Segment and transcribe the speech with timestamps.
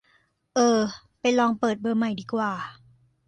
[0.55, 0.79] เออ
[1.19, 2.51] ไปลองเปิดเบอร์ใหม่ดีกว่า